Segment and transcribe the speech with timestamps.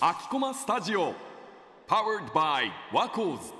[0.00, 1.14] 秋駒スタジオ
[1.88, 3.52] Powered by ワコーズ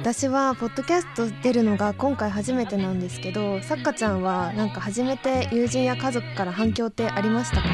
[0.00, 7.68] 私はポッドキャスト出るのが今回初めてなんですけどさっかちゃんはなんか初めて友人や家族から反響ってありましたか？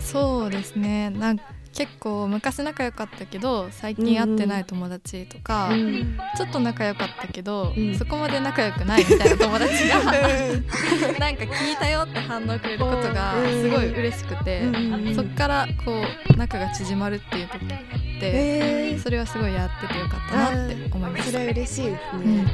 [0.00, 1.10] そうですね。
[1.10, 1.40] なん
[1.74, 9.98] 結構昔仲良かったけど最近会ってない友達とか、うん、ちょっと仲良かったけど、うん、そこまで仲良くないみたいな友達が
[11.18, 16.02] なんか聞いたよって反応くれることがすごい嬉しくて、うん、そっからこ
[16.32, 22.46] う仲が縮まるっていう時ってそれはすごいやっててよかったなって思いますそれは嬉しいですね、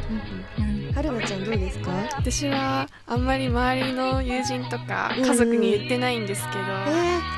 [0.95, 1.91] はるなちゃんどうですか？
[2.19, 6.65] 私はあんまり周りの友人とか家族に言ってないんですけど、え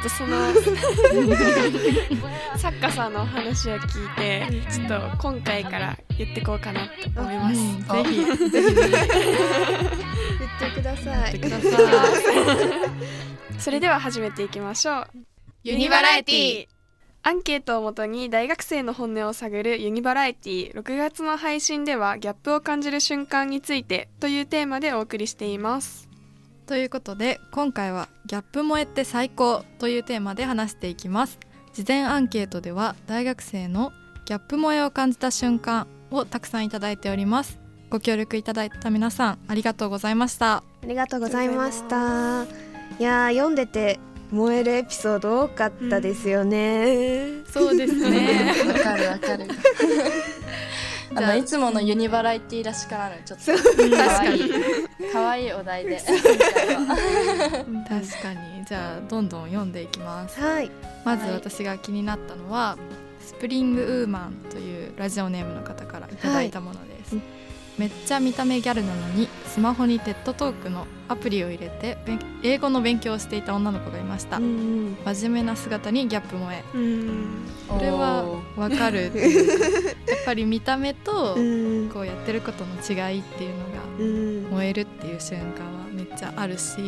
[0.04, 0.52] ー、その
[2.58, 7.62] 作家さんのお話を聞いてちょっと今回から言ってこうかなと思います、ぜ
[8.04, 8.24] ひ。
[8.50, 8.74] ぜひ。
[8.74, 8.90] 言っ
[10.74, 11.40] てください。
[13.58, 15.08] それでは始めていきましょう。
[15.64, 16.66] ユニバラエティ
[17.24, 20.74] アンケートをもとに大学生の本音を探るユニバラエティ。
[20.74, 26.08] 6月の配信ではギャップを感じる瞬間についてというテーマでお送りしています。
[26.66, 31.38] ということで今回はギャップ萌えって最高というテーマで話していきます。
[31.72, 33.92] 事前アンケートでは大学生の
[34.24, 37.60] ギャップ萌えを感じた瞬間をたくさんいただいております。
[37.88, 40.56] ご協力いただいた皆さんありがとうございました。
[40.56, 42.46] ありがとうございました。
[42.98, 44.00] いや読んでて
[44.32, 48.54] 燃えるエピソード多かったですよね、うん、そうですね。
[48.66, 49.44] わかるわかる。
[51.14, 53.44] あのいつものユニバラエティらしからぬちょっと。
[53.94, 54.50] 可愛い
[55.12, 56.00] 可愛いお題で。
[56.00, 56.30] 確か
[58.32, 58.64] に。
[58.66, 60.70] じゃあどんどん読んでいきます、はい、
[61.04, 62.78] まず私が気になったのは、
[63.20, 67.41] スプリングウーマンというラジオネームの方からいただいたものです、はい
[67.78, 71.96] めっちゃ見た目ギャルなのにスマホにテッドトークのアプリを入れて
[72.42, 78.24] 英語の勉強をしていた女の子がいました、うん、真面目な姿にギャップ萌え、うん、これは
[78.56, 79.12] わかる
[80.08, 81.34] やっぱり見た目と
[81.92, 86.78] こうやってることの違いっていうのが燃えるっていう瞬間はめっちゃあるし、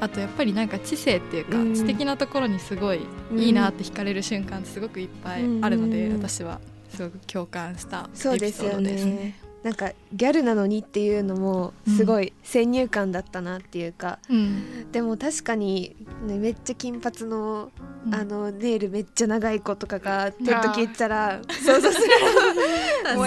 [0.00, 3.00] あとやっぱりなんか知性っていうか知的なところにすごい
[3.34, 6.60] いいなって惹かれる瞬間ってすごくいっぱいあるので私は
[6.90, 9.47] すごく共感したエピソードですね。
[9.62, 15.96] なんかギャルなのにっていうのもすごい先入観だったなっていうか、うん、でも確かに、
[16.26, 17.70] ね、めっちゃ金髪の,、
[18.12, 22.08] あのネイルめっちゃ長い子とかが TED 聞いたら想像する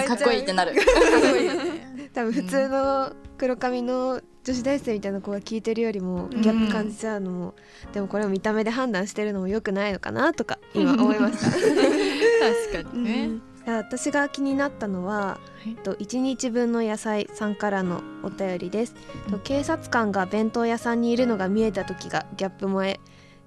[0.08, 0.74] かっこいいってなる。
[2.14, 7.54] 多分普通の黒髪の女子大生みたいな子が聞いてるよりもギャップ感じちゃうのも、
[7.86, 11.52] うん、でもこれを見た目で判断してるのもよくないのかなとか今思いました。
[11.52, 18.96] 確かにね、うん私が気になったのは、はい、と1日分の野菜さんからのお便りです、
[19.30, 23.00] と警察官が弁当屋さんにいるのが見えた時がギャップ萌え。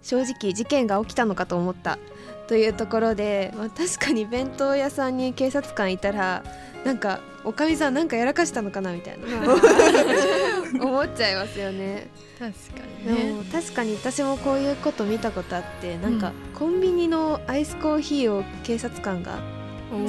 [0.03, 1.99] 正直事件が起きたのかと思った。
[2.47, 6.45] というところで、まあ、確かに弁当屋さんに警察官いたら
[6.85, 9.27] なんかおかみさんなんかやらかしたのかなみたいな。
[10.85, 12.09] 思っちゃいますよね。
[12.39, 12.59] 確か
[13.07, 13.45] にね。
[13.51, 19.39] 確かに私もこういうこと見たことあってなんか、コンビニのアイスコーヒーを警察官が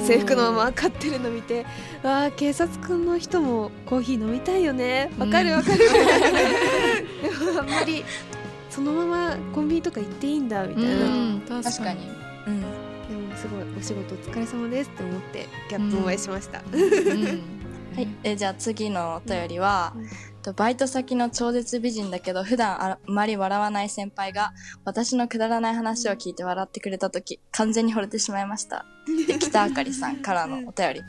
[0.00, 1.64] 制服のまま買ってるの見て
[2.02, 5.10] わあ警察官の人もコーヒー飲みたいよね。
[5.18, 5.78] わかるわかる、
[7.22, 8.04] でもあんまり
[8.70, 12.10] そのままコンビニとか行っていいんだみたいな、うん、確かに、
[12.46, 17.22] うん、でもすごいお仕事お疲れ様ですって思ってギャップお会いしました、うん、
[17.96, 18.08] はい。
[18.22, 24.52] えじゃあ次のお便りは、とバイト先の超絶美人だけど普段あまり笑わない先輩が
[24.84, 28.84] 私のくだらない話を聞いて笑ってくれた時完全に惚れてしまいました。
[29.26, 31.02] で北あかりさんからのお便り。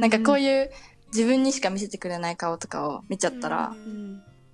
[0.00, 0.70] なんかこういう
[1.12, 3.74] 自分にしか見せてくれない顔とかを見ちゃったら、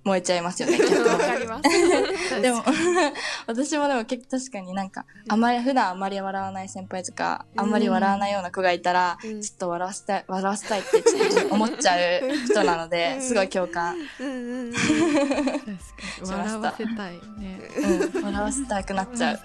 [0.05, 0.77] 燃えちゃいますよね。
[1.09, 1.63] わかります。
[2.39, 2.63] でも、
[3.47, 13.95] 私もでも結構確かになんか、あまり、普段あんまり笑わない先輩とか、あんまり笑わないような子がいたら、ちょっと笑わせたい、笑わせたいってちょっと思っちゃう人なので、すごい共感。
[16.23, 17.59] 笑わせたいね。
[18.13, 19.39] うん、笑わせたくなっちゃう。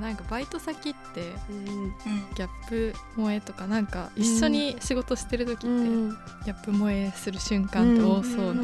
[0.00, 1.32] なんかバイト先って、
[2.36, 8.62] ギャップ萌えとかなんか一緒に仕事してる時って、ギャップ萌えする瞬間って多そうな、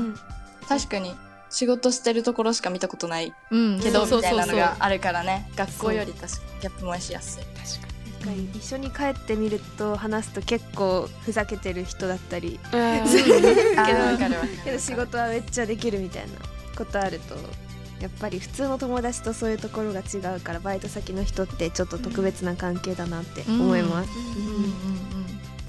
[0.68, 1.14] 確かに
[1.50, 5.48] 仕事してるところしか見たことないけど、みたいなのがあるからね。
[5.56, 7.44] 学校より確かギャップ萌えしやすい。
[7.44, 8.50] 確かに。
[8.54, 12.58] 一緒に帰ってみると話すと結構ふざけてる人だったり。
[14.64, 16.32] けど仕事はめっちゃできるみたいな
[16.76, 17.36] ことあると
[18.00, 24.10] やっぱり普通の友達とそういうところが違うからバイト先の人ってちょっと特別な関係だなって思います。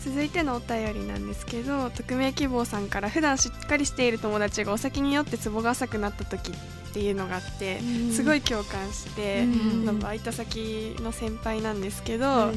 [0.06, 8.12] 続いてのお便りなんですけど匿名希望さんから普段しっかりしている友達がお酒によってツボが浅くなった時っていうのがあって、うん。
[8.13, 9.86] すごい共感して、うん。
[9.86, 12.51] まあバイト先の先輩なんですけど、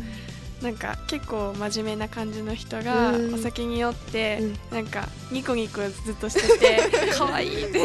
[0.63, 3.35] なんか結構真面目な感じの人がうん。
[3.35, 4.77] お酒に酔って、うん。
[4.77, 6.79] なんかニコニコずっとしてて
[7.19, 7.81] 可愛いって。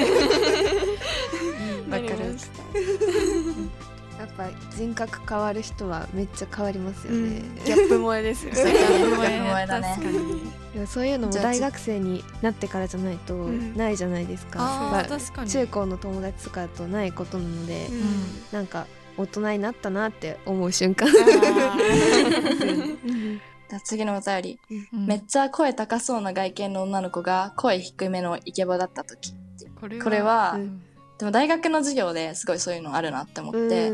[4.19, 8.63] やっぱ人格変わる人はめっちゃ変わりますよね、 ギャップ萌えですよね。
[8.63, 8.71] 萌
[9.25, 9.97] えだね。
[9.97, 10.41] 確かに。
[10.73, 13.75] でもそういうのも大学生になってからじゃないとん。
[13.75, 15.49] ないじゃないですか、あまあー確かに。
[15.49, 17.89] 中高の友達とかだとないことなので、
[18.51, 18.85] なんか
[19.17, 21.09] 大人になったなって思う瞬間。
[23.69, 24.59] じゃあ次のお便り。
[24.93, 25.07] うん。
[25.07, 29.33] めっちゃ声高そうな外見の女の子が声低めのイケボだった時。
[29.79, 30.81] これはこれはうん
[31.23, 33.93] でも大学の授業ですごいそういうのあるなって思って、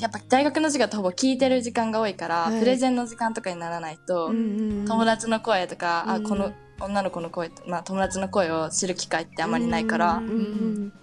[0.00, 2.60] やっぱ大学の授業ってほぼ聞いてる時間が多いから、はい。
[2.60, 10.22] プレゼンの時間とかにならないと、うん友達の声とか、うんあこの女の子の声と、まあ、友達の声を知る機会ってあまりないから、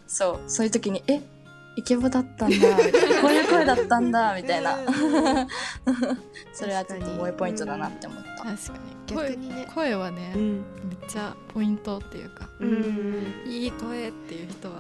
[0.08, 1.22] そうそういう時に「え？
[1.76, 2.56] イケボだったんだ」
[3.22, 4.78] こういう声だったんだ」みたいな。
[6.54, 8.44] それはちょっと萌えポイントだなって思った。
[8.46, 8.74] 確か
[9.10, 9.16] に。
[9.16, 9.68] 声逆にね。
[9.76, 10.54] 声はね、うん。
[10.54, 13.44] めっちゃポイントっていうかうん。
[13.46, 14.80] いい声っていう人は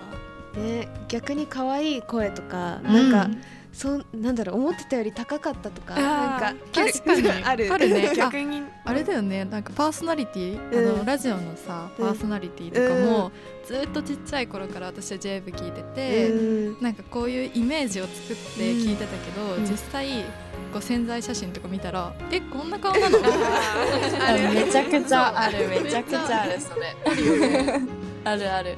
[0.57, 3.12] ね逆に可愛い声とか、うん。
[3.12, 3.38] なんか
[3.74, 7.30] そんなんだろう思ってたより高かったとかなんか確かに。
[7.44, 7.71] ある。
[7.71, 7.89] ある。
[7.89, 8.12] ね。
[8.18, 8.63] 逆に。
[8.83, 9.45] あれだよね。
[9.45, 10.95] なんかパーソナリティ、うん。
[10.95, 12.06] あのラジオのさうん。
[12.06, 13.31] パーソナリティとかも、
[13.65, 16.81] ずっとちっちゃい頃から私は JV 聞いてて、うん。
[16.81, 19.63] なんかこういうイメージを作って聞いてたけど、うん。
[19.63, 20.24] 実際
[20.74, 23.18] こう潜在写真とか見たらえこんな顔なの？
[23.19, 25.39] あ めちゃくちゃ。
[25.39, 25.68] ある。
[25.68, 26.95] めちゃくちゃあるそれ。
[28.25, 28.75] あるある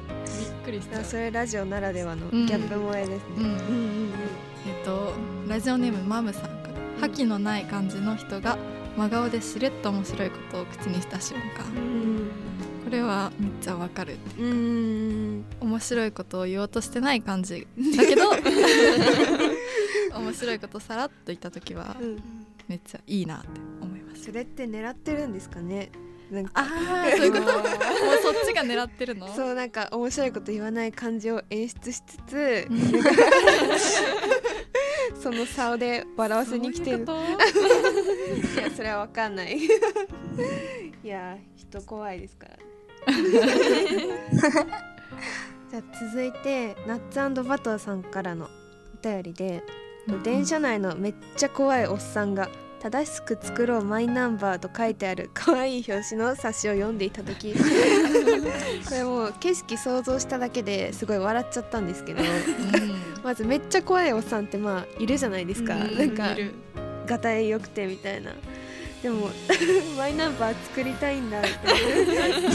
[0.70, 2.46] くりしちゃうそれラジオならではのギうん。
[2.48, 3.44] ャップ萌えですね、うん。
[3.44, 4.10] うんうん
[4.66, 5.14] えっと
[5.48, 8.56] ラジオネームマムさんから覇気のない感じの人が
[8.96, 11.64] 真顔でしれっと面白いことを口にした瞬間。
[11.66, 12.30] うん
[12.84, 18.30] これはめっちゃわかるうんうん面白いことを言おうとしてない感じだけど
[20.18, 22.16] 面白いことさらっと言った時はうん。
[22.68, 23.48] めっちゃいいなって
[23.80, 24.24] 思います。
[24.24, 25.90] それって狙ってるんですかね？
[26.30, 26.50] なんか。
[26.54, 27.44] ああそういうこと？
[27.44, 27.52] もう
[28.22, 29.28] そっちが狙ってるの？
[29.34, 32.80] そうなんか面白いこと言わない感じを演出しつつうん。
[35.20, 37.04] その差で笑わせに来てる。
[37.04, 37.08] い
[38.56, 39.58] やそれはわかんない。
[39.58, 39.68] い
[41.04, 42.56] や人怖いですから。
[45.70, 48.48] じゃあ続いてナッツバターさんからの
[48.94, 49.62] お便りで、
[50.08, 52.48] と電車内のめっちゃ怖いおっさんが
[52.80, 57.52] 正しく作ろうマイナンバーと書いてある 可愛い表紙の冊子を読んでいた時。
[58.88, 62.22] これもう景色想像しただけですごい笑っちゃったんですけど。
[63.22, 66.36] まずめっちゃ怖いおっさんってまあいるじゃないですか、うんなんか
[67.06, 68.32] がたいよくてみたいな。
[69.02, 69.30] でも
[69.96, 72.49] マイナンバー作りたいんだっぱり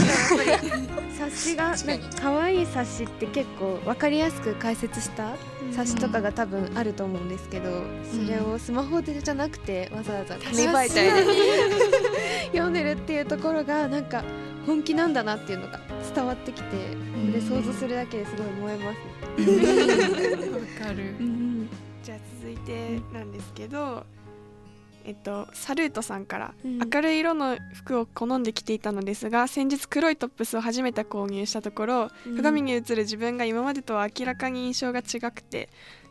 [1.18, 1.74] 冊子が
[2.20, 5.34] 可愛い冊子って結構分かりやすく解説した
[5.72, 11.10] 冊子とかが多分あると思うんですけど、それをスマホでじゃなくてわざわざ紙媒体で
[12.52, 14.22] 読んでるっていうところがなんか
[14.66, 15.80] 本気なんだなっていうのが
[16.14, 18.96] 伝わってきてこれ想像するだけですごい燃えます
[19.40, 19.56] ね。
[20.82, 21.14] わかる。
[22.02, 24.04] じゃあ続いてなんですけど、
[25.06, 26.78] えっと、サルートさんから、うん。
[26.78, 35.68] 明るい色の服を好んで着ていたのですが先日黒いトップスを初めて購入したところ、鏡に映る自分が今までとは明らかに印象が違くて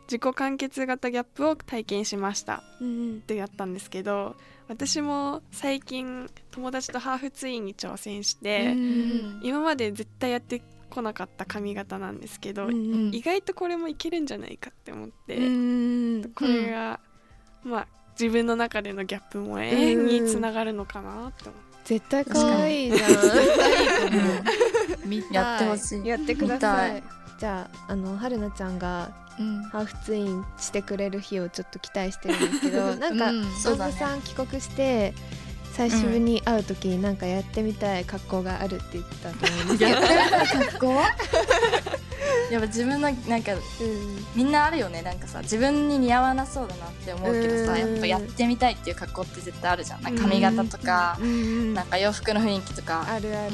[0.07, 2.63] 自己完結型ギャップを体験しました。
[2.79, 4.35] うんってやったんですけど
[4.67, 12.73] 私も最近友達とハーフツインに挑戦して、うん今まで絶対やってこなかった髪型なんですけど、うんう
[13.09, 13.11] ん。
[13.13, 16.31] 意外とこれもいけるんじゃないかって思って、うん。
[16.33, 16.99] これが、
[17.63, 17.87] まあ
[18.19, 21.65] 自分の中でのギャップ萌えにつながるのかなって思って。
[21.85, 23.07] 絶対可愛いじゃ
[25.05, 25.33] 見たい。
[25.33, 25.99] やってほしい。
[25.99, 27.03] んやってくださ見い。
[27.37, 29.63] じゃああの春菜ちゃんがうん。
[29.63, 33.45] ハーフツインしてくれる日をちょっと期待してるんですけど なんかうん。
[33.61, 35.13] そうだね大さん帰国して
[35.73, 39.91] 最終日に会う時になんかやってみたい格好があるって言ってたと思うんですけど。
[39.91, 40.93] やってみたい格好？
[42.51, 43.61] やっぱ自分のなんかうん。
[44.35, 45.01] みんなあるよね。
[45.01, 47.79] なんかさ自分に似合わなそうだなって思うけどさうん。
[47.79, 50.01] やっぱやってみたいっていう格好って絶対あるじゃん。
[50.03, 51.27] なんか髪型とかうん。
[51.27, 51.73] うん。
[51.73, 53.05] なんか洋服の雰囲気とか。
[53.09, 53.53] あるある。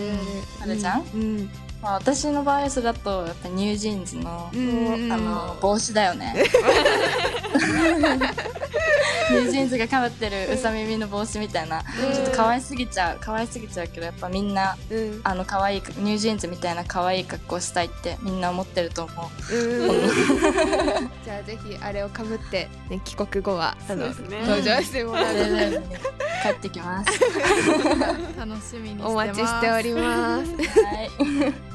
[0.62, 1.01] あるじゃん？
[1.13, 1.50] うん。
[1.81, 5.12] まあ私の場合それだとやっぱ NewJeans のうん。
[5.12, 6.36] あの帽子だよね
[9.51, 11.81] Jeans がかぶってるうさ耳の帽子みたいな。
[11.81, 15.21] ちょっと可愛すぎちゃう可愛すぎちゃうけどやっぱみんなうん。
[15.23, 19.55] あの可愛い NewJeans みたいな可愛い格好したいってみんな思ってると思う。
[19.55, 20.01] うん。
[21.23, 24.15] じゃあぜひあれをかぶって、ね、帰国後はあの、ね。
[24.41, 25.35] 登場してもらあう。
[25.35, 25.88] れだよね
[26.43, 27.11] 帰ってきます。
[28.38, 29.11] 楽しみにしてます。
[29.11, 30.51] お待ちしております。
[30.51, 31.71] はい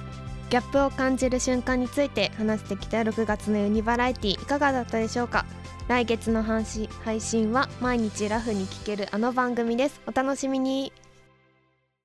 [0.50, 5.44] ギャップを感じる瞬間について話してきた6月のユニバラエティいかがだったでしょうか？
[5.88, 6.64] 来月の配
[7.20, 10.00] 信は毎日ラフに聴けるあの番組です。
[10.06, 10.92] お楽しみに。